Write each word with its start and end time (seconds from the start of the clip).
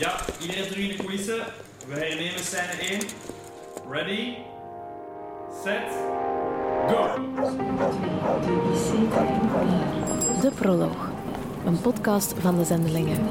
Ja, 0.00 0.20
iedereen 0.40 0.68
terug 0.68 0.84
in 0.84 0.88
de 0.88 0.96
coulissen. 0.96 1.44
We 1.86 1.94
hernemen 1.94 2.44
scène 2.44 2.72
1. 2.72 3.00
Ready, 3.90 4.34
set, 5.64 5.92
go! 6.88 7.14
De 10.40 10.50
Proloog, 10.54 11.10
een 11.66 11.80
podcast 11.80 12.34
van 12.38 12.58
de 12.58 12.64
Zendelingen. 12.64 13.28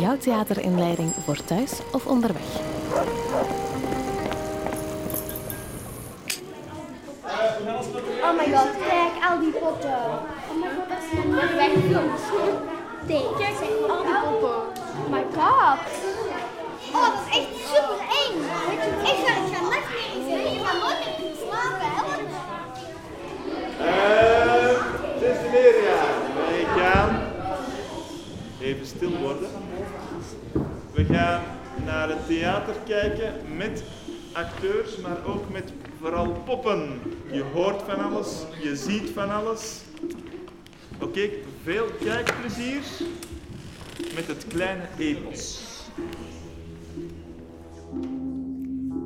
Jouw 0.00 0.16
theaterinleiding 0.16 1.12
voor 1.24 1.44
thuis 1.44 1.72
of 1.92 2.06
onderweg. 2.06 2.60
Oh 8.22 8.36
my 8.36 8.54
god, 8.54 8.70
kijk 8.88 9.30
al 9.30 9.38
die 9.40 9.52
poppen. 9.52 9.90
Oh 9.90 10.56
my 10.60 10.68
god, 10.68 10.88
dat 10.88 10.98
is 11.12 11.18
een 11.24 11.56
weggefilmd. 11.56 12.79
Nee, 13.06 13.24
kijk 13.38 13.54
al 13.88 14.02
die 14.02 14.12
poppen. 14.22 14.58
Oh 14.98 15.10
my 15.10 15.24
god. 15.34 15.78
Oh, 16.92 17.02
dat 17.02 17.12
is 17.26 17.36
echt 17.36 17.48
super 17.72 17.98
eng. 17.98 18.36
Ik 19.02 19.16
ga, 19.24 19.36
ik 19.36 19.54
ga 19.54 19.60
nachtmerries. 19.62 20.26
Je 20.26 20.60
gaat 20.64 20.80
nooit 20.82 20.98
meer 21.18 21.34
slapen, 21.42 21.88
hè? 21.96 22.00
Uh, 23.80 24.82
zesde 25.20 25.48
leerjaar. 25.50 26.14
Wij 26.46 26.82
gaan 26.82 27.22
even 28.60 28.86
stil 28.86 29.10
worden. 29.10 29.48
We 30.92 31.04
gaan 31.04 31.42
naar 31.84 32.08
het 32.08 32.26
theater 32.26 32.74
kijken 32.86 33.34
met 33.56 33.82
acteurs, 34.32 34.96
maar 34.96 35.16
ook 35.26 35.48
met 35.50 35.72
vooral 36.00 36.42
poppen. 36.44 37.00
Je 37.30 37.44
hoort 37.54 37.82
van 37.86 38.12
alles, 38.12 38.28
je 38.62 38.76
ziet 38.76 39.10
van 39.14 39.30
alles. 39.30 39.80
Oké, 41.00 41.28
veel 41.62 41.86
kijkplezier 42.04 42.82
met 44.14 44.26
het 44.26 44.46
kleine 44.46 44.82
epos. 44.98 45.60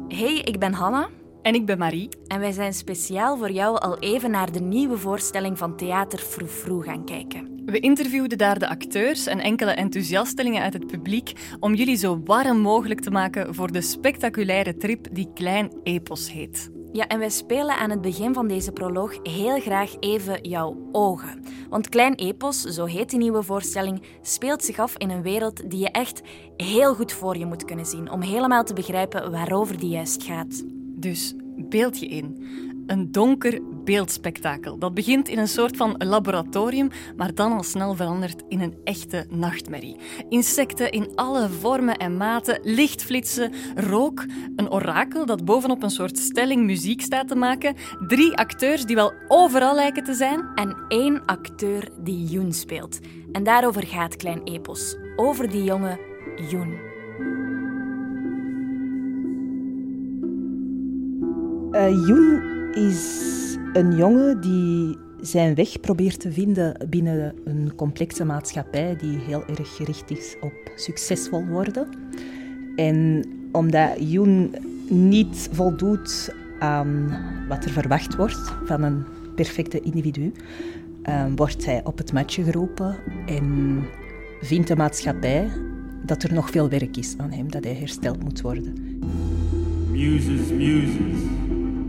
Hey, 0.09 0.39
ik 0.39 0.59
ben 0.59 0.73
Hanna. 0.73 1.09
En 1.43 1.55
ik 1.55 1.67
ben 1.67 1.79
Marie. 1.79 2.09
En 2.27 2.41
wij 2.41 2.53
zijn 2.53 2.75
speciaal 2.75 3.37
voor 3.37 3.51
jou 3.51 3.79
al 3.79 3.99
even 3.99 4.31
naar 4.31 4.53
de 4.53 4.61
nieuwe 4.61 4.99
voorstelling 4.99 5.59
van 5.59 5.77
Theater 5.77 6.19
Froufrou 6.19 6.83
gaan 6.83 7.05
kijken. 7.05 7.63
We 7.67 7.81
interviewden 7.81 8.39
daar 8.39 8.59
de 8.59 8.69
acteurs 8.69 9.27
en 9.27 9.41
enkele 9.41 9.71
enthousiastelingen 9.71 10.63
uit 10.63 10.73
het 10.73 10.87
publiek 10.87 11.33
om 11.61 11.75
jullie 11.75 11.97
zo 11.97 12.21
warm 12.25 12.59
mogelijk 12.59 13.01
te 13.01 13.11
maken 13.11 13.55
voor 13.55 13.73
de 13.73 13.81
spectaculaire 13.81 14.77
trip 14.77 15.07
die 15.13 15.31
Klein 15.35 15.73
Epos 15.83 16.33
heet. 16.33 16.74
Ja, 16.95 17.07
en 17.07 17.19
wij 17.19 17.31
spelen 17.31 17.77
aan 17.77 17.91
het 17.91 18.01
begin 18.01 18.35
van 18.35 18.49
deze 18.49 18.73
proloog 18.73 19.19
heel 19.23 19.61
graag 19.61 19.95
even 20.01 20.49
jouw 20.49 20.89
ogen. 20.93 21.43
Want 21.69 21.89
Klein 21.89 22.15
Epos, 22.15 22.61
zo 22.61 22.85
heet 22.85 23.11
die 23.11 23.19
nieuwe 23.19 23.43
voorstelling, 23.43 24.03
speelt 24.23 24.65
zich 24.65 24.79
af 24.79 24.97
in 24.97 25.11
een 25.11 25.23
wereld 25.23 25.71
die 25.71 25.79
je 25.79 25.91
echt 25.91 26.23
heel 26.57 26.95
goed 26.95 27.13
voor 27.13 27.37
je 27.37 27.47
moet 27.47 27.65
kunnen 27.65 27.87
zien 27.87 28.11
om 28.11 28.21
helemaal 28.21 28.65
te 28.65 28.75
begrijpen 28.75 29.31
waarover 29.31 29.79
die 29.79 29.89
juist 29.89 30.23
gaat. 30.23 30.65
Dus 30.97 31.35
beeld 31.57 31.99
je 31.99 32.07
in. 32.07 32.45
Een 32.87 33.13
donker 33.13 33.61
beeldspektakel. 33.85 34.79
Dat 34.79 34.95
begint 34.95 35.29
in 35.29 35.39
een 35.39 35.49
soort 35.49 35.77
van 35.77 35.95
laboratorium, 35.99 36.89
maar 37.17 37.35
dan 37.35 37.53
al 37.53 37.63
snel 37.63 37.95
verandert 37.95 38.43
in 38.49 38.61
een 38.61 38.77
echte 38.85 39.27
nachtmerrie. 39.31 39.97
Insecten 40.29 40.91
in 40.91 41.15
alle 41.15 41.49
vormen 41.49 41.97
en 41.97 42.17
maten, 42.17 42.61
lichtflitsen, 42.63 43.53
rook, 43.75 44.25
een 44.57 44.71
orakel 44.71 45.27
dat 45.27 45.45
bovenop 45.45 45.83
een 45.83 45.91
soort 45.91 46.19
stelling 46.19 46.65
muziek 46.65 47.01
staat 47.01 47.29
te 47.29 47.35
maken, 47.35 47.75
drie 48.07 48.37
acteurs 48.37 48.85
die 48.85 48.97
wel 48.97 49.13
overal 49.29 49.75
lijken 49.75 50.05
te 50.05 50.15
zijn 50.15 50.49
en 50.55 50.77
één 50.89 51.25
acteur 51.25 51.89
die 51.99 52.25
Joen 52.25 52.53
speelt. 52.53 52.99
En 53.33 53.45
daarover 53.45 53.87
gaat 53.87 54.17
Klein 54.17 54.43
Epos. 54.43 54.97
Over 55.17 55.51
die 55.51 55.65
jonge 55.65 55.99
Joen. 56.51 56.93
Uh, 61.73 62.07
Joen 62.07 62.54
is 62.75 63.57
een 63.73 63.97
jongen 63.97 64.41
die 64.41 64.99
zijn 65.21 65.55
weg 65.55 65.81
probeert 65.81 66.21
te 66.21 66.33
vinden 66.33 66.77
binnen 66.89 67.35
een 67.45 67.73
complexe 67.77 68.25
maatschappij 68.25 68.97
die 68.97 69.19
heel 69.19 69.45
erg 69.47 69.77
gericht 69.77 70.11
is 70.11 70.37
op 70.41 70.53
succesvol 70.77 71.45
worden. 71.47 71.89
En 72.77 73.25
omdat 73.53 73.91
Joen 73.99 74.55
niet 74.89 75.49
voldoet 75.53 76.35
aan 76.59 77.17
wat 77.49 77.65
er 77.65 77.71
verwacht 77.71 78.17
wordt 78.17 78.53
van 78.65 78.83
een 78.83 79.05
perfecte 79.35 79.81
individu, 79.81 80.33
uh, 81.09 81.25
wordt 81.37 81.65
hij 81.65 81.81
op 81.85 81.99
het 81.99 82.13
matje 82.13 82.43
geroepen 82.43 82.97
en 83.27 83.79
vindt 84.41 84.69
de 84.69 84.77
maatschappij 84.77 85.49
dat 86.07 86.23
er 86.23 86.33
nog 86.33 86.51
veel 86.51 86.69
werk 86.69 86.97
is 86.97 87.15
aan 87.17 87.31
hem, 87.31 87.51
dat 87.51 87.65
hij 87.65 87.75
hersteld 87.75 88.23
moet 88.23 88.41
worden. 88.41 89.01
Muses, 89.91 90.49
muses. 90.49 91.24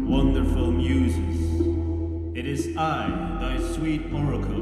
Wonderful 0.06 0.72
muses. 0.72 2.38
It 2.38 2.46
is 2.46 2.78
I, 2.78 3.08
thy 3.42 3.58
sweet 3.74 4.14
oracle. 4.14 4.62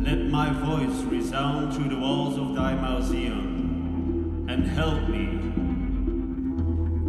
Let 0.00 0.26
my 0.26 0.52
voice 0.52 1.02
resound 1.02 1.74
through 1.74 1.88
the 1.88 1.98
walls 1.98 2.38
of 2.38 2.54
thy 2.54 2.74
museum, 2.74 4.46
and 4.48 4.64
help 4.64 5.08
me. 5.08 5.40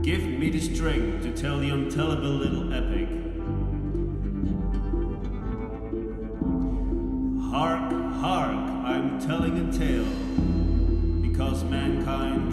Give 0.01 0.23
me 0.23 0.49
the 0.49 0.59
strength 0.59 1.21
to 1.23 1.31
tell 1.31 1.59
the 1.59 1.69
untellable 1.69 2.39
little 2.39 2.73
epic. 2.73 3.09
Hark, 7.51 7.91
hark, 8.21 8.69
I'm 8.85 9.19
telling 9.19 9.57
a 9.59 9.71
tale, 9.71 10.09
because 11.21 11.63
mankind 11.63 12.52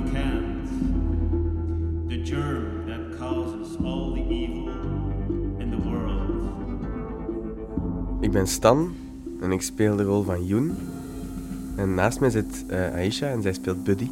Ik 8.30 8.36
ben 8.36 8.46
Stan 8.46 8.94
en 9.40 9.52
ik 9.52 9.62
speel 9.62 9.96
de 9.96 10.02
rol 10.02 10.22
van 10.22 10.46
Yoon. 10.46 10.76
En 11.76 11.94
naast 11.94 12.20
mij 12.20 12.30
zit 12.30 12.64
uh, 12.70 12.92
Aisha 12.92 13.26
en 13.26 13.42
zij 13.42 13.52
speelt 13.52 13.84
Buddy. 13.84 14.10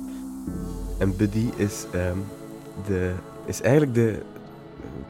En 0.98 1.16
Buddy 1.16 1.44
is, 1.56 1.86
um, 1.94 2.24
de, 2.86 3.12
is 3.46 3.60
eigenlijk 3.60 3.94
de 3.94 4.22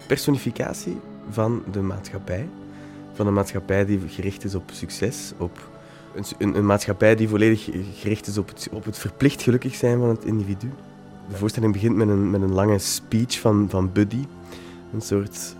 personificatie 0.06 0.97
van 1.30 1.62
de 1.70 1.80
maatschappij. 1.80 2.48
Van 3.12 3.26
een 3.26 3.32
maatschappij 3.32 3.86
die 3.86 4.00
gericht 4.08 4.44
is 4.44 4.54
op 4.54 4.70
succes, 4.72 5.32
op 5.38 5.68
een, 6.38 6.56
een, 6.56 6.66
maatschappij 6.66 7.14
die 7.14 7.28
volledig 7.28 7.68
gericht 7.94 8.26
is 8.26 8.38
op 8.38 8.48
het, 8.48 8.68
op 8.72 8.84
het 8.84 8.98
verplicht 8.98 9.42
gelukkig 9.42 9.74
zijn 9.74 9.98
van 9.98 10.08
het 10.08 10.24
individu. 10.24 10.70
De 11.28 11.36
voorstelling 11.36 11.72
begint 11.72 11.97
met 11.97 12.08
een, 12.08 12.30
met 12.30 12.41
een 12.41 12.52
lange 12.52 12.78
speech 12.78 13.41
van, 13.41 13.66
van 13.70 13.92
Buddy. 13.92 14.24
Een 14.94 15.02
soort, 15.02 15.56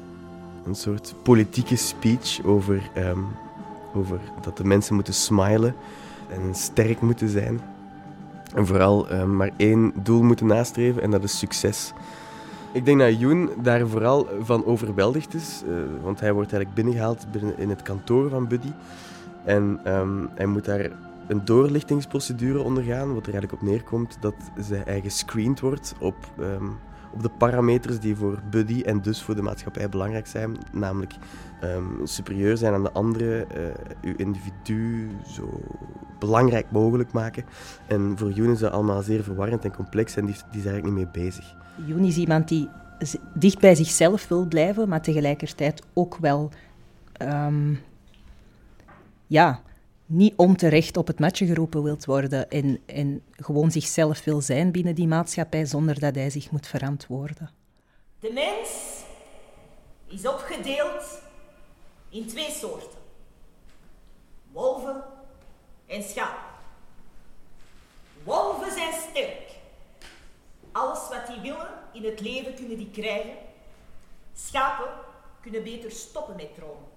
een 0.67 0.75
soort 0.75 1.15
politieke 1.23 1.77
speech 1.77 2.45
over, 2.45 2.91
um, 2.97 3.27
over 3.95 4.21
dat 4.41 4.57
de 4.57 4.65
mensen 4.65 4.95
moeten 4.95 5.15
smilen 5.15 5.75
en 6.29 6.55
sterk 6.55 7.01
moeten 7.01 7.29
zijn. 7.29 7.61
En 8.55 8.67
vooral 8.67 9.13
um, 9.13 9.37
maar 9.37 9.51
één 9.57 9.93
doel 10.03 10.23
moeten 10.23 10.47
nastreven 10.47 11.03
en 11.03 11.11
dat 11.11 11.25
is 11.25 11.39
succes. 11.39 11.93
Ik 12.73 12.85
denk 12.85 12.99
dat 12.99 13.21
Joen 13.21 13.51
daar 13.63 13.89
vooral 13.89 14.29
van 14.41 14.65
overweldigd 14.65 15.35
is, 15.35 15.63
uh, 15.69 15.75
want 16.03 16.21
hij 16.21 16.33
wordt 16.33 16.53
eigenlijk 16.53 16.83
binnengehaald 16.83 17.27
binnen 17.31 17.59
in 17.59 17.69
het 17.69 17.83
kantoor 17.83 18.29
van 18.29 18.49
Buddy. 18.49 18.73
En 19.45 19.81
um, 19.87 20.29
hij 20.35 20.47
moet 20.47 20.65
daar 20.65 20.91
een 21.27 21.45
doorlichtingsprocedure 21.45 22.63
ondergaan, 22.63 23.15
wat 23.15 23.27
er 23.27 23.33
eigenlijk 23.33 23.63
op 23.63 23.69
neerkomt 23.69 24.17
dat 24.21 24.35
zij 24.59 25.01
gescreend 25.01 25.61
wordt 25.61 25.95
op, 25.99 26.17
op 27.13 27.23
de 27.23 27.29
parameters 27.29 27.99
die 28.01 28.17
voor 28.17 28.39
Buddy 28.51 28.83
en 28.83 29.01
dus 29.01 29.23
voor 29.23 29.35
de 29.35 29.43
maatschappij 29.43 29.89
belangrijk 29.89 30.27
zijn, 30.27 30.57
namelijk 30.73 31.15
um, 31.65 32.07
superieur 32.07 32.57
zijn 32.57 32.75
aan 32.75 32.83
de 32.83 32.93
andere, 32.93 33.47
uh, 33.57 34.11
uw 34.11 34.15
individu 34.17 35.11
zo 35.27 35.61
belangrijk 36.19 36.71
mogelijk 36.71 37.13
maken. 37.13 37.45
En 37.87 38.15
voor 38.17 38.33
Yoon 38.33 38.51
is 38.51 38.59
dat 38.59 38.73
allemaal 38.73 39.03
zeer 39.03 39.23
verwarrend 39.23 39.65
en 39.65 39.75
complex 39.75 40.17
en 40.17 40.27
die, 40.27 40.35
die 40.35 40.61
is 40.61 40.67
eigenlijk 40.67 40.85
niet 40.85 40.95
mee 40.95 41.25
bezig. 41.25 41.55
Yoon 41.87 42.05
is 42.05 42.17
iemand 42.17 42.49
die 42.49 42.69
dicht 43.35 43.61
bij 43.61 43.75
zichzelf 43.75 44.29
wil 44.29 44.47
blijven, 44.47 44.89
maar 44.89 45.03
tegelijkertijd 45.03 45.83
ook 45.93 46.17
wel 46.17 46.51
um, 47.23 47.81
ja, 49.27 49.61
niet 50.09 50.35
onterecht 50.37 50.97
op 50.97 51.07
het 51.07 51.19
matje 51.19 51.47
geroepen 51.47 51.83
wilt 51.83 52.05
worden 52.05 52.51
en, 52.51 52.81
en 52.87 53.23
gewoon 53.31 53.71
zichzelf 53.71 54.25
wil 54.25 54.41
zijn 54.41 54.73
binnen 54.73 54.95
die 54.95 55.07
maatschappij 55.07 55.67
zonder 55.67 56.01
dat 56.01 56.15
hij 56.15 56.31
zich 56.31 56.51
moet 56.51 56.67
verantwoorden. 56.67 57.51
De 58.21 58.33
mens 58.33 58.69
is 60.07 60.27
opgedeeld 60.27 61.21
in 62.09 62.27
twee 62.27 62.51
soorten. 62.51 62.99
Wolven 64.53 65.05
en 65.87 66.03
schapen. 66.03 66.51
Wolven 68.25 68.73
zijn 68.73 68.93
sterk. 69.11 69.57
Alles 70.73 71.09
wat 71.09 71.27
die 71.27 71.41
willen 71.41 71.69
in 71.93 72.05
het 72.05 72.21
leven 72.21 72.55
kunnen 72.55 72.77
die 72.77 72.91
krijgen. 72.91 73.37
Schapen 74.35 74.89
kunnen 75.41 75.63
beter 75.63 75.91
stoppen 75.91 76.37
met 76.37 76.55
dromen. 76.55 76.88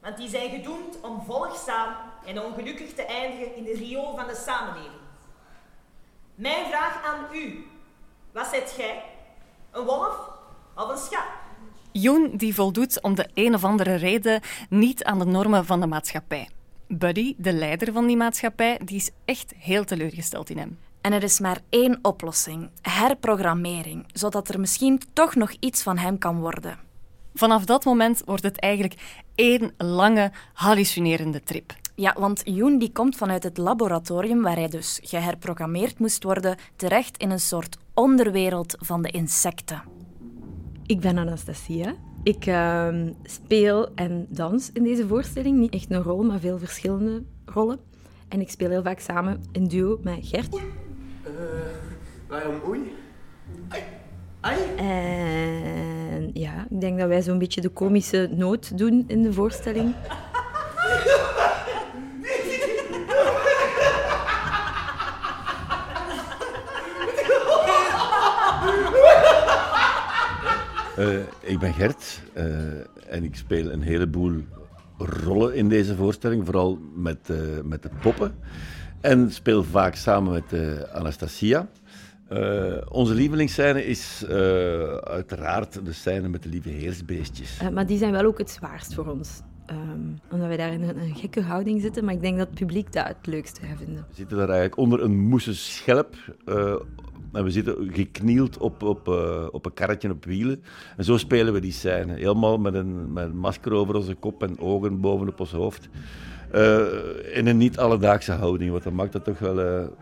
Want 0.00 0.16
die 0.16 0.28
zijn 0.28 0.50
gedoemd 0.50 1.00
om 1.00 1.22
volgzaam 1.26 1.94
en 2.26 2.42
ongelukkig 2.42 2.94
te 2.94 3.04
eindigen 3.04 3.56
in 3.56 3.64
de 3.64 3.74
riool 3.74 4.16
van 4.16 4.26
de 4.26 4.42
samenleving. 4.46 5.00
Mijn 6.34 6.66
vraag 6.66 7.04
aan 7.04 7.34
u. 7.34 7.66
Wat 8.32 8.46
zet 8.46 8.74
jij? 8.76 9.02
Een 9.70 9.84
wolf 9.84 10.16
of 10.74 10.88
een 10.88 10.98
schaap? 10.98 11.28
Joen 11.92 12.36
die 12.36 12.54
voldoet 12.54 13.02
om 13.02 13.14
de 13.14 13.28
een 13.34 13.54
of 13.54 13.64
andere 13.64 13.94
reden 13.94 14.40
niet 14.68 15.04
aan 15.04 15.18
de 15.18 15.24
normen 15.24 15.64
van 15.64 15.80
de 15.80 15.86
maatschappij. 15.86 16.48
Buddy, 16.88 17.34
de 17.38 17.52
leider 17.52 17.92
van 17.92 18.06
die 18.06 18.16
maatschappij, 18.16 18.80
die 18.84 18.96
is 18.96 19.10
echt 19.24 19.54
heel 19.56 19.84
teleurgesteld 19.84 20.50
in 20.50 20.58
hem. 20.58 20.78
En 21.00 21.12
er 21.12 21.22
is 21.22 21.40
maar 21.40 21.60
één 21.68 21.98
oplossing: 22.02 22.70
herprogrammering, 22.82 24.06
zodat 24.12 24.48
er 24.48 24.60
misschien 24.60 25.00
toch 25.12 25.34
nog 25.34 25.50
iets 25.60 25.82
van 25.82 25.98
hem 25.98 26.18
kan 26.18 26.40
worden. 26.40 26.89
Vanaf 27.34 27.64
dat 27.64 27.84
moment 27.84 28.22
wordt 28.24 28.42
het 28.42 28.58
eigenlijk 28.58 29.22
één 29.34 29.72
lange, 29.76 30.30
hallucinerende 30.52 31.42
trip. 31.42 31.72
Ja, 31.94 32.16
want 32.18 32.42
Yoon 32.44 32.78
die 32.78 32.92
komt 32.92 33.16
vanuit 33.16 33.42
het 33.42 33.58
laboratorium 33.58 34.42
waar 34.42 34.56
hij 34.56 34.68
dus 34.68 35.00
geherprogrammeerd 35.02 35.98
moest 35.98 36.22
worden, 36.22 36.56
terecht 36.76 37.16
in 37.16 37.30
een 37.30 37.40
soort 37.40 37.78
onderwereld 37.94 38.76
van 38.78 39.02
de 39.02 39.10
insecten. 39.10 39.82
Ik 40.86 41.00
ben 41.00 41.18
Anastasia. 41.18 41.94
Ik 42.22 42.46
ehm, 42.46 43.12
speel 43.22 43.94
en 43.94 44.26
dans 44.28 44.70
in 44.72 44.82
deze 44.82 45.06
voorstelling. 45.06 45.58
Niet 45.58 45.72
echt 45.72 45.90
een 45.90 46.02
rol, 46.02 46.22
maar 46.22 46.40
veel 46.40 46.58
verschillende 46.58 47.22
rollen. 47.44 47.78
En 48.28 48.40
ik 48.40 48.50
speel 48.50 48.70
heel 48.70 48.82
vaak 48.82 48.98
samen 49.00 49.42
in 49.52 49.64
duo 49.64 49.98
met 50.02 50.18
Gert. 50.22 50.54
Uh, 50.54 50.62
waarom 52.28 52.54
oei? 52.66 52.92
Ai. 53.68 53.82
Ai. 54.40 54.58
En 54.76 55.89
ja, 56.40 56.66
ik 56.70 56.80
denk 56.80 56.98
dat 56.98 57.08
wij 57.08 57.22
zo'n 57.22 57.38
beetje 57.38 57.60
de 57.60 57.68
komische 57.68 58.30
noot 58.32 58.78
doen 58.78 59.04
in 59.06 59.22
de 59.22 59.32
voorstelling. 59.32 59.94
Uh, 70.98 71.18
ik 71.40 71.58
ben 71.58 71.72
Gert 71.72 72.20
uh, 72.36 72.44
en 73.08 73.24
ik 73.24 73.36
speel 73.36 73.70
een 73.70 73.82
heleboel 73.82 74.40
rollen 74.98 75.54
in 75.54 75.68
deze 75.68 75.96
voorstelling, 75.96 76.44
vooral 76.44 76.78
met, 76.94 77.18
uh, 77.30 77.36
met 77.64 77.82
de 77.82 77.90
poppen. 78.02 78.34
En 79.00 79.32
speel 79.32 79.64
vaak 79.64 79.94
samen 79.94 80.32
met 80.32 80.60
Anastasia. 80.92 81.68
Onze 82.88 83.14
lievelingsscène 83.14 83.86
is 83.86 84.24
uiteraard 85.02 85.84
de 85.84 85.92
scène 85.92 86.28
met 86.28 86.42
de 86.42 86.48
lieve 86.48 86.68
heersbeestjes. 86.68 87.60
maar 87.72 87.86
die 87.86 87.98
zijn 87.98 88.12
wel 88.12 88.24
ook 88.24 88.38
het 88.38 88.50
zwaarst 88.50 88.94
voor 88.94 89.06
ons. 89.06 89.42
Um, 89.70 90.18
omdat 90.30 90.46
wij 90.46 90.56
daar 90.56 90.72
in 90.72 90.82
een, 90.82 90.98
een, 90.98 91.14
gekke 91.14 91.42
houding 91.42 91.80
zitten, 91.80 92.04
maar 92.04 92.14
ik 92.14 92.20
denk 92.20 92.38
dat 92.38 92.46
het 92.46 92.58
publiek 92.58 92.92
dat 92.92 93.06
het 93.06 93.26
leukste 93.26 93.60
gaat 93.60 93.78
vinden. 93.78 94.04
We 94.08 94.14
zitten 94.14 94.36
daar 94.36 94.48
eigenlijk 94.48 94.76
onder 94.76 95.02
een 95.02 95.18
moessen 95.18 95.54
schelp 95.54 96.16
en 97.32 97.44
we 97.44 97.50
zitten 97.50 97.90
geknield 97.92 98.58
op, 98.58 98.82
op, 98.82 99.08
op 99.50 99.66
een 99.66 99.74
karretje 99.74 100.10
op 100.10 100.24
wielen. 100.24 100.62
En 100.96 101.04
zo 101.04 101.16
spelen 101.16 101.52
we 101.52 101.60
die 101.60 101.72
scène. 101.72 102.14
Helemaal 102.14 102.58
met 102.58 102.74
een, 102.74 103.12
met 103.12 103.24
een 103.24 103.36
masker 103.36 103.72
over 103.72 103.94
onze 103.94 104.14
kop 104.14 104.42
en 104.42 104.58
ogen 104.58 105.00
bovenop 105.00 105.40
ons 105.40 105.52
hoofd. 105.52 105.88
In 107.32 107.46
een 107.46 107.56
niet 107.56 107.78
alledaagse 107.78 108.32
houding. 108.32 108.70
Wat 108.70 108.82
dat 108.82 108.92
maakt 108.92 109.12
dat 109.12 109.24
toch 109.24 109.38
wel 109.38 109.54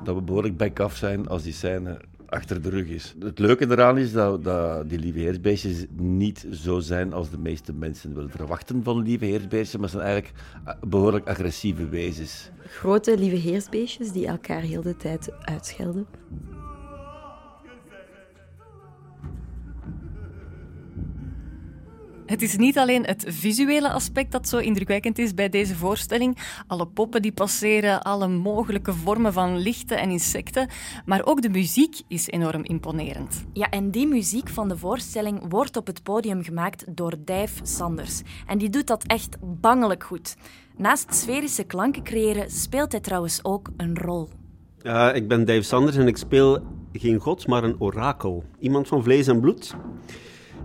dat 0.04 0.14
we 0.14 0.22
behoorlijk 0.22 0.56
back 0.56 0.80
af 0.80 0.96
zijn 0.96 1.28
als 1.28 1.42
die 1.42 1.52
scène 1.52 1.98
achter 2.28 2.62
de 2.62 2.69
rug 2.69 2.86
is. 2.86 3.14
Het 3.20 3.38
leuke 3.38 3.70
eraan 3.70 3.98
is 3.98 4.12
dat, 4.12 4.44
dat 4.44 4.88
die 4.88 4.98
lieve 4.98 5.19
heersbeestjes 5.19 5.84
niet 5.96 6.46
zo 6.52 6.78
zijn 6.78 7.12
als 7.12 7.30
de 7.30 7.38
meeste 7.38 7.72
mensen 7.72 8.14
willen 8.14 8.30
verwachten 8.30 8.82
van 8.82 9.02
lieve 9.02 9.25
heersbeestjes, 9.25 9.80
maar 9.80 9.88
ze 9.88 9.96
zijn 9.96 10.08
eigenlijk 10.08 10.44
behoorlijk 10.86 11.28
agressieve 11.28 11.88
wezens. 11.88 12.50
Grote 12.58 13.19
lieve 13.19 13.36
heersbeestjes 13.36 14.12
die 14.12 14.26
elkaar 14.26 14.60
heel 14.60 14.82
de 14.82 14.96
tijd 14.96 15.30
uitschelden. 15.40 16.06
Het 22.28 22.42
is 22.42 22.56
niet 22.56 22.78
alleen 22.78 23.04
het 23.04 23.25
visuele 23.28 23.90
aspect 23.90 24.32
dat 24.32 24.48
zo 24.48 24.58
indrukwekkend 24.58 25.19
is 25.19 25.34
bij 25.34 25.48
deze 25.48 25.75
voorstelling. 25.75 26.38
Alle 26.66 26.86
poppen 26.86 27.22
die 27.22 27.32
passeren, 27.32 28.02
alle 28.02 28.28
mogelijke 28.28 28.92
vormen 28.92 29.32
van 29.32 29.56
lichten 29.58 29.98
en 29.98 30.10
insecten. 30.10 30.69
Maar 31.04 31.25
ook 31.25 31.42
de 31.42 31.48
muziek 31.48 32.00
is 32.08 32.28
enorm 32.28 32.64
imponerend. 32.64 33.44
Ja, 33.52 33.70
en 33.70 33.90
die 33.90 34.06
muziek 34.06 34.48
van 34.48 34.69
de 34.69 34.76
voorstelling 34.76 35.44
wordt 35.48 35.76
op 35.76 35.86
het 35.86 36.02
podium 36.02 36.42
gemaakt 36.42 36.96
door 36.96 37.14
Dave 37.25 37.66
Sanders. 37.66 38.22
En 38.46 38.58
die 38.58 38.70
doet 38.70 38.86
dat 38.86 39.04
echt 39.06 39.36
bangelijk 39.40 40.04
goed. 40.04 40.36
Naast 40.76 41.14
sferische 41.14 41.64
klanken 41.64 42.02
creëren 42.02 42.50
speelt 42.50 42.92
hij 42.92 43.00
trouwens 43.00 43.44
ook 43.44 43.70
een 43.76 43.98
rol. 43.98 44.28
Uh, 44.82 45.10
ik 45.14 45.28
ben 45.28 45.44
Dave 45.44 45.62
Sanders 45.62 45.96
en 45.96 46.06
ik 46.06 46.16
speel 46.16 46.58
geen 46.92 47.19
god, 47.19 47.46
maar 47.46 47.64
een 47.64 47.80
orakel. 47.80 48.44
Iemand 48.58 48.88
van 48.88 49.02
vlees 49.02 49.26
en 49.26 49.40
bloed 49.40 49.75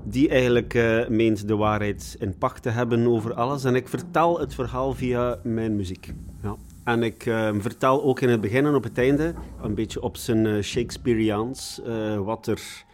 die 0.04 0.30
eigenlijk 0.30 0.74
uh, 0.74 1.08
meent 1.08 1.48
de 1.48 1.56
waarheid 1.56 2.16
in 2.20 2.38
pacht 2.38 2.64
te 2.64 2.70
hebben 2.70 3.08
over 3.08 3.34
alles. 3.34 3.64
En 3.64 3.76
ik 3.76 3.88
vertel 3.88 4.40
het 4.40 4.54
verhaal 4.54 4.94
via 4.94 5.40
mijn 5.44 5.76
muziek. 5.76 6.14
Ja. 6.42 6.56
En 6.84 7.04
ik 7.04 7.26
uh, 7.26 7.50
vertel 7.58 8.04
ook 8.04 8.20
in 8.20 8.30
het 8.30 8.42
begin 8.42 8.66
en 8.66 8.76
op 8.76 8.84
het 8.84 8.98
einde, 8.98 9.34
een 9.62 9.76
beetje 9.76 10.02
op 10.02 10.18
zijn 10.18 10.46
uh, 10.46 10.62
Shakespeareaans, 10.62 11.82
wat, 12.18 12.48
er, 12.48 12.86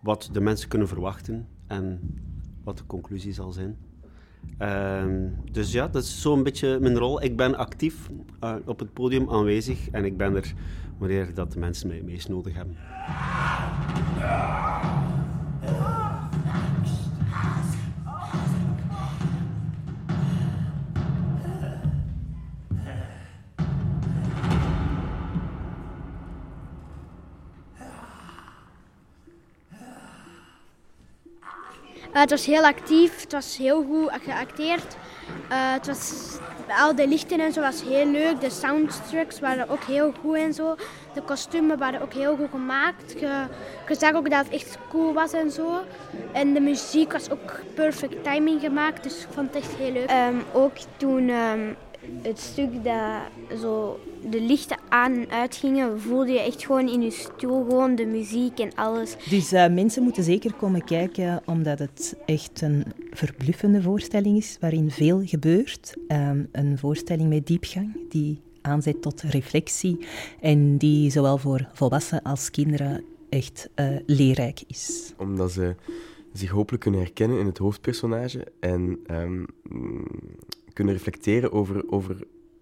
wat 0.00 0.28
de 0.32 0.40
mensen 0.40 0.68
kunnen 0.68 0.88
verwachten 0.88 1.48
en 1.66 2.00
wat 2.64 2.78
de 2.78 2.86
conclusie 2.86 3.32
zal 3.32 3.52
zijn. 3.52 3.76
Ehm, 4.58 5.28
dus 5.52 5.72
ja, 5.72 5.88
dat 5.88 6.02
is 6.02 6.20
zo'n 6.20 6.42
beetje 6.42 6.78
mijn 6.80 6.98
rol. 6.98 7.22
Ik 7.22 7.36
ben 7.36 7.56
actief 7.56 8.10
op 8.64 8.78
het 8.78 8.92
podium 8.92 9.30
aanwezig 9.30 9.90
en 9.90 10.04
ik 10.04 10.16
ben 10.16 10.34
er 10.34 10.54
wanneer 10.98 11.34
dat 11.34 11.52
de 11.52 11.58
mensen 11.58 11.88
mij 11.88 12.02
meest 12.04 12.28
nodig 12.28 12.54
hebben. 12.54 12.76
Het 32.20 32.30
was 32.30 32.46
heel 32.46 32.64
actief, 32.64 33.20
het 33.20 33.32
was 33.32 33.56
heel 33.56 33.84
goed 33.84 34.10
geacteerd. 34.24 34.96
Uh, 35.50 35.72
het 35.72 35.86
was, 35.86 36.12
al 36.68 36.94
de 36.94 37.08
lichten 37.08 37.40
en 37.40 37.52
zo 37.52 37.60
was 37.60 37.82
heel 37.82 38.06
leuk. 38.06 38.40
De 38.40 38.50
soundtracks 38.50 39.40
waren 39.40 39.68
ook 39.68 39.82
heel 39.82 40.12
goed 40.20 40.36
en 40.36 40.54
zo. 40.54 40.74
De 41.14 41.22
kostumen 41.22 41.78
waren 41.78 42.00
ook 42.00 42.12
heel 42.12 42.36
goed 42.36 42.50
gemaakt. 42.50 43.20
Je, 43.20 43.46
zag 43.88 44.14
ook 44.14 44.30
dat 44.30 44.44
het 44.44 44.54
echt 44.54 44.78
cool 44.88 45.12
was 45.12 45.32
en 45.32 45.50
zo. 45.50 45.80
En 46.32 46.52
de 46.52 46.60
muziek 46.60 47.12
was 47.12 47.30
ook 47.30 47.60
perfect 47.74 48.24
timing 48.24 48.60
gemaakt, 48.60 49.02
dus 49.02 49.22
ik 49.22 49.28
vond 49.30 49.54
het 49.54 49.62
echt 49.62 49.74
heel 49.74 49.92
leuk. 49.92 50.10
Um, 50.10 50.44
ook 50.52 50.72
toen 50.96 51.28
um, 51.28 51.76
het 52.22 52.38
stuk 52.38 52.84
dat 52.84 53.58
zo 53.60 54.00
de 54.30 54.40
lichten 54.40 54.78
aan 54.88 55.12
en 55.12 55.30
uit 55.30 55.56
gingen, 55.56 56.00
voelde 56.00 56.32
je 56.32 56.40
echt 56.40 56.64
gewoon 56.64 56.88
in 56.88 57.02
je 57.02 57.10
stoel 57.10 57.64
gewoon 57.64 57.94
de 57.94 58.06
muziek 58.06 58.58
en 58.58 58.74
alles. 58.74 59.16
Dus 59.30 59.52
uh, 59.52 59.68
mensen 59.68 60.02
moeten 60.02 60.22
zeker 60.22 60.54
komen 60.54 60.84
kijken, 60.84 61.42
omdat 61.44 61.78
het 61.78 62.16
echt 62.26 62.60
een 62.60 62.84
verbluffende 63.10 63.82
voorstelling 63.82 64.36
is, 64.36 64.56
waarin 64.60 64.90
veel 64.90 65.22
gebeurt. 65.24 65.94
Um, 66.08 66.48
een 66.52 66.78
voorstelling 66.78 67.28
met 67.28 67.46
diepgang, 67.46 67.96
die 68.08 68.40
aanzet 68.62 69.02
tot 69.02 69.22
reflectie 69.22 69.98
en 70.40 70.76
die 70.76 71.10
zowel 71.10 71.38
voor 71.38 71.68
volwassenen 71.72 72.22
als 72.22 72.50
kinderen 72.50 73.04
echt 73.28 73.68
uh, 73.76 73.86
leerrijk 74.06 74.62
is. 74.66 75.12
Omdat 75.16 75.52
ze 75.52 75.74
zich 76.32 76.50
hopelijk 76.50 76.82
kunnen 76.82 77.00
herkennen 77.00 77.38
in 77.38 77.46
het 77.46 77.58
hoofdpersonage 77.58 78.46
en 78.60 78.98
um, 79.10 79.46
kunnen 80.72 80.94
reflecteren 80.94 81.52
over, 81.52 81.90
over 81.90 82.16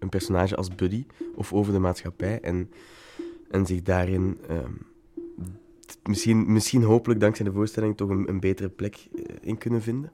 een 0.05 0.11
personage 0.11 0.55
als 0.55 0.75
Buddy 0.75 1.05
of 1.35 1.53
over 1.53 1.73
de 1.73 1.79
maatschappij 1.79 2.39
en, 2.41 2.71
en 3.49 3.65
zich 3.65 3.81
daarin 3.81 4.37
um, 4.49 4.85
misschien, 6.03 6.53
misschien 6.53 6.83
hopelijk 6.83 7.19
dankzij 7.19 7.45
de 7.45 7.51
voorstelling 7.51 7.97
toch 7.97 8.09
een, 8.09 8.29
een 8.29 8.39
betere 8.39 8.69
plek 8.69 9.07
uh, 9.15 9.23
in 9.41 9.57
kunnen 9.57 9.81
vinden? 9.81 10.09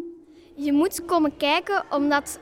Je 0.55 0.73
moet 0.73 1.05
komen 1.05 1.37
kijken 1.37 1.83
omdat 1.89 2.39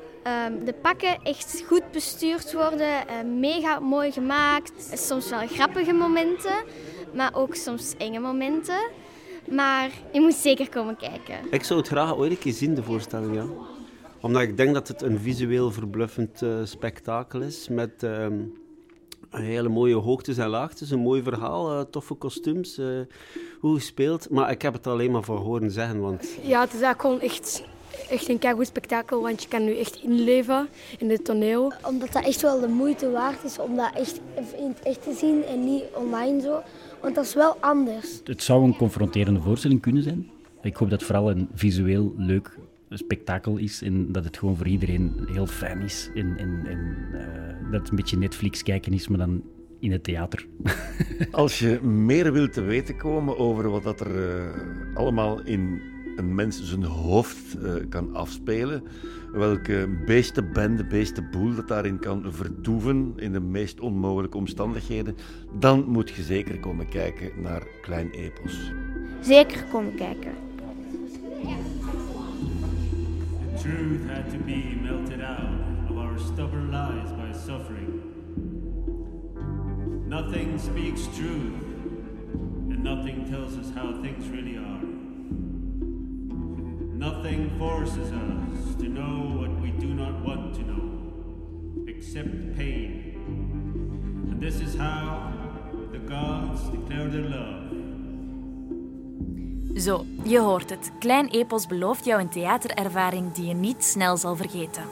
um, 0.47 0.65
de 0.65 0.73
pakken 0.73 1.21
echt 1.23 1.63
goed 1.67 1.91
bestuurd 1.91 2.53
worden, 2.53 2.87
uh, 3.07 3.39
mega 3.39 3.79
mooi 3.79 4.11
gemaakt. 4.11 4.99
Soms 4.99 5.29
wel 5.29 5.47
grappige 5.47 5.93
momenten, 5.93 6.63
maar 7.13 7.31
ook 7.35 7.55
soms 7.55 7.95
enge 7.97 8.19
momenten. 8.19 8.89
Maar 9.51 9.91
je 10.13 10.21
moet 10.21 10.33
zeker 10.33 10.69
komen 10.69 10.97
kijken. 10.97 11.35
Ik 11.51 11.63
zou 11.63 11.79
het 11.79 11.87
graag 11.87 12.15
ooit 12.15 12.31
een 12.31 12.39
keer 12.39 12.53
zien, 12.53 12.73
de 12.73 12.83
voorstelling. 12.83 13.35
Ja 13.35 13.45
omdat 14.21 14.41
ik 14.41 14.57
denk 14.57 14.73
dat 14.73 14.87
het 14.87 15.01
een 15.01 15.19
visueel 15.19 15.71
verbluffend 15.71 16.41
uh, 16.41 16.59
spektakel 16.63 17.41
is. 17.41 17.67
Met 17.67 18.03
uh, 18.03 18.27
hele 19.29 19.69
mooie 19.69 19.95
hoogtes 19.95 20.37
en 20.37 20.49
laagtes. 20.49 20.91
Een 20.91 20.99
mooi 20.99 21.23
verhaal, 21.23 21.73
uh, 21.73 21.81
toffe 21.81 22.13
kostuums. 22.13 22.77
Uh, 22.77 22.99
goed 23.59 23.75
gespeeld. 23.75 24.29
Maar 24.29 24.51
ik 24.51 24.61
heb 24.61 24.73
het 24.73 24.87
alleen 24.87 25.11
maar 25.11 25.23
van 25.23 25.37
horen 25.37 25.71
zeggen. 25.71 25.99
Want... 25.99 26.27
Ja, 26.41 26.61
het 26.61 26.73
is 26.73 26.81
eigenlijk 26.81 27.01
gewoon 27.01 27.21
echt 27.21 27.63
echt 28.09 28.29
een 28.29 28.39
keigoed 28.39 28.67
spektakel, 28.67 29.21
want 29.21 29.43
je 29.43 29.49
kan 29.49 29.63
nu 29.63 29.77
echt 29.77 29.95
inleven 30.03 30.67
in 30.97 31.09
het 31.09 31.25
toneel. 31.25 31.73
Omdat 31.83 32.11
dat 32.11 32.25
echt 32.25 32.41
wel 32.41 32.59
de 32.59 32.67
moeite 32.67 33.11
waard 33.11 33.43
is 33.43 33.59
om 33.59 33.75
dat 33.75 33.91
echt 33.95 34.21
in 34.35 34.67
het 34.67 34.79
echt 34.83 35.03
te 35.03 35.13
zien 35.13 35.43
en 35.43 35.65
niet 35.65 35.83
online 35.93 36.41
zo. 36.41 36.61
Want 37.01 37.15
dat 37.15 37.25
is 37.25 37.33
wel 37.33 37.57
anders. 37.59 38.21
Het 38.23 38.43
zou 38.43 38.63
een 38.63 38.75
confronterende 38.75 39.41
voorstelling 39.41 39.81
kunnen 39.81 40.03
zijn. 40.03 40.29
Ik 40.61 40.75
hoop 40.75 40.89
dat 40.89 40.99
het 40.99 41.07
vooral 41.07 41.29
een 41.29 41.49
visueel 41.53 42.13
leuk 42.17 42.57
spektakel 42.89 43.57
is 43.57 43.81
en 43.81 44.11
dat 44.11 44.23
het 44.23 44.37
gewoon 44.37 44.57
voor 44.57 44.67
iedereen 44.67 45.27
heel 45.31 45.47
fijn 45.47 45.81
is. 45.81 46.09
En, 46.15 46.37
en, 46.37 46.65
en 46.65 46.97
uh, 47.13 47.71
dat 47.71 47.79
het 47.79 47.89
een 47.89 47.95
beetje 47.95 48.17
Netflix 48.17 48.63
kijken 48.63 48.93
is, 48.93 49.07
maar 49.07 49.17
dan 49.17 49.43
in 49.79 49.91
het 49.91 50.03
theater. 50.03 50.47
Als 51.31 51.59
je 51.59 51.81
meer 51.81 52.33
wilt 52.33 52.53
te 52.53 52.61
weten 52.61 52.97
komen 52.97 53.37
over 53.37 53.69
wat 53.69 53.83
dat 53.83 53.99
er 53.99 54.15
uh, 54.15 54.95
allemaal 54.95 55.41
in 55.43 55.81
een 56.15 56.35
mens 56.35 56.63
zijn 56.63 56.83
hoofd 56.83 57.57
uh, 57.57 57.73
kan 57.89 58.15
afspelen, 58.15 58.83
welke 59.31 60.01
beestenbende, 60.05 60.85
beestenboel 60.85 61.55
dat 61.55 61.67
daarin 61.67 61.99
kan 61.99 62.25
vertoeven 62.27 63.13
in 63.15 63.31
de 63.31 63.39
meest 63.39 63.79
onmogelijke 63.79 64.37
omstandigheden, 64.37 65.15
dan 65.59 65.85
moet 65.87 66.09
je 66.09 66.21
zeker 66.21 66.59
komen 66.59 66.89
kijken 66.89 67.31
naar 67.41 67.67
Klein 67.81 68.09
Epos. 68.09 68.71
Zeker 69.21 69.63
komen 69.71 69.95
kijken. 69.95 70.31
Truth 73.61 74.07
had 74.07 74.31
to 74.31 74.37
be 74.37 74.75
melted 74.75 75.21
out 75.21 75.51
of 75.89 75.97
our 75.97 76.17
stubborn 76.17 76.71
lies 76.71 77.11
by 77.11 77.33
suffering. 77.33 78.01
Nothing 80.07 80.57
speaks 80.57 81.07
truth, 81.17 81.61
and 82.69 82.81
nothing 82.81 83.29
tells 83.29 83.57
us 83.57 83.69
how 83.75 84.01
things 84.01 84.29
really 84.29 84.55
are. 84.55 84.81
Nothing 86.95 87.49
forces 87.59 88.13
us 88.13 88.75
to 88.75 88.87
know 88.87 89.41
what 89.41 89.51
we 89.61 89.71
do 89.71 89.87
not 89.87 90.23
want 90.23 90.55
to 90.55 90.63
know, 90.63 91.85
except 91.85 92.55
pain. 92.55 93.13
And 94.31 94.39
this 94.39 94.61
is 94.61 94.75
how 94.75 95.33
the 95.91 95.99
gods 95.99 96.69
declare 96.69 97.09
their 97.09 97.23
love. 97.23 97.68
Zo, 99.75 100.05
je 100.23 100.39
hoort 100.39 100.69
het. 100.69 100.91
Klein 100.99 101.27
Epos 101.27 101.67
belooft 101.67 102.05
jou 102.05 102.21
een 102.21 102.29
theaterervaring 102.29 103.31
die 103.31 103.45
je 103.45 103.53
niet 103.53 103.83
snel 103.83 104.17
zal 104.17 104.35
vergeten. 104.35 104.83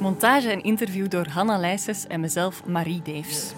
Montage 0.00 0.50
en 0.50 0.62
interview 0.62 1.08
door 1.08 1.26
Hanna 1.26 1.58
Leijsens 1.58 2.06
en 2.06 2.20
mezelf, 2.20 2.66
Marie 2.66 3.02
Deefs. 3.02 3.52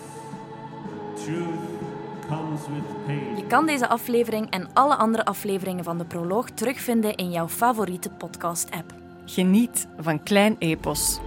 Je 3.37 3.45
kan 3.49 3.67
deze 3.67 3.89
aflevering 3.89 4.51
en 4.51 4.69
alle 4.73 4.95
andere 4.97 5.25
afleveringen 5.25 5.85
van 5.85 5.99
de 5.99 6.05
proloog 6.05 6.51
terugvinden 6.51 7.15
in 7.15 7.31
jouw 7.31 7.49
favoriete 7.49 8.11
podcast-app. 8.11 8.95
Geniet 9.25 9.87
van 9.99 10.23
Klein 10.23 10.57
Epos. 10.59 11.21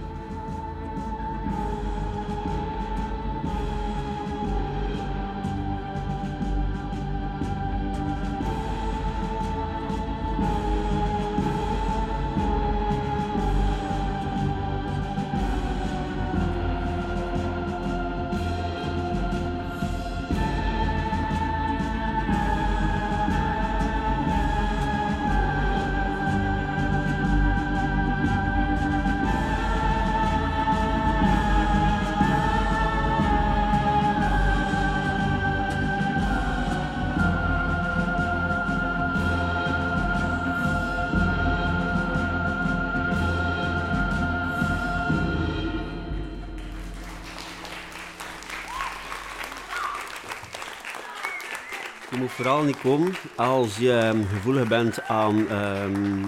Niet 52.44 52.80
komen 52.80 53.12
als 53.36 53.76
je 53.76 54.24
gevoelig 54.28 54.68
bent 54.68 55.02
aan, 55.02 55.36
um, 55.36 56.24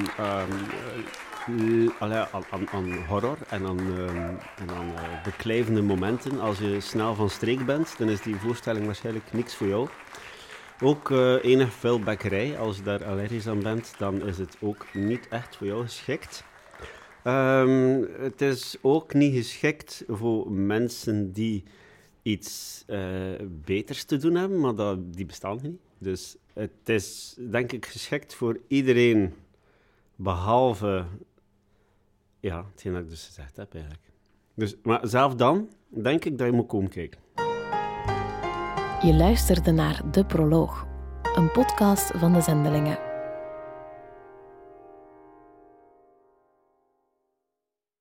aan, 1.99 2.13
aan, 2.71 2.93
horror 3.09 3.39
en 3.49 3.67
aan, 3.67 3.79
um, 3.79 4.39
en 4.57 4.71
aan 4.77 4.89
uh, 4.89 5.23
beklijvende 5.25 5.83
momenten. 5.83 6.41
Als 6.41 6.59
je 6.59 6.81
snel 6.81 7.15
van 7.15 7.31
streek 7.31 7.67
bent, 7.67 7.99
dan 7.99 8.09
is 8.09 8.21
die 8.21 8.37
voorstelling 8.37 8.87
waarschijnlijk 8.87 9.33
niks 9.33 9.55
voor 9.55 9.67
jou. 9.67 9.89
Ook 10.81 11.11
uh, 11.11 11.45
enig 11.45 11.73
veel 11.73 12.01
bekkerij, 12.01 12.59
als 12.59 12.77
je 12.77 12.83
daar 12.83 13.05
allergisch 13.05 13.47
aan 13.47 13.63
bent, 13.63 13.95
dan 13.99 14.27
is 14.27 14.39
het 14.39 14.57
ook 14.61 14.87
niet 14.93 15.29
echt 15.29 15.57
voor 15.57 15.67
jou 15.67 15.83
geschikt. 15.83 16.45
Het 18.19 18.41
is 18.41 18.77
ook 18.81 19.15
niet 19.15 19.35
geschikt 19.35 20.05
voor 20.09 20.53
mensen 20.53 21.33
die 21.33 21.65
iets 22.23 22.85
beters 23.65 24.05
te 24.05 24.17
doen 24.17 24.35
hebben, 24.35 24.61
maar 24.61 24.75
dat, 24.75 25.15
die 25.15 25.27
bestaan 25.27 25.59
niet. 25.63 25.86
Dus 25.99 26.37
het 26.53 26.89
is 26.89 27.37
denk 27.51 27.73
ik 27.73 27.87
geschikt 27.87 28.35
voor 28.35 28.61
iedereen, 28.69 29.35
behalve 30.17 31.05
ja, 32.41 32.65
hetgeen 32.71 32.93
dat 32.93 33.03
ik 33.03 33.09
dus 33.09 33.27
gezegd 33.27 33.57
heb 33.57 33.75
eigenlijk. 33.75 34.03
Dus, 34.55 34.77
maar 34.83 35.09
zelf 35.09 35.35
dan 35.35 35.69
denk 35.89 36.25
ik 36.25 36.39
dat 36.39 36.47
je 36.47 36.53
moet 36.53 36.67
komen 36.67 36.91
kijken. 36.91 37.21
Je 39.03 39.15
luisterde 39.15 39.71
naar 39.71 40.11
De 40.11 40.25
Proloog, 40.25 40.87
een 41.35 41.51
podcast 41.51 42.11
van 42.15 42.33
de 42.33 42.41
Zendelingen. 42.41 43.16